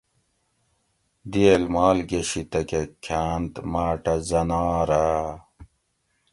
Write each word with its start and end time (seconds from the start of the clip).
دئیل 1.31 1.63
مال 1.73 1.97
گۤشی 2.09 2.43
تکہ 2.51 2.81
کھاۤنت 3.03 3.53
ماٹہ 3.71 4.15
زنارہ 4.29 5.05